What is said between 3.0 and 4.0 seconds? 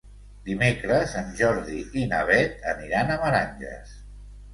a Meranges.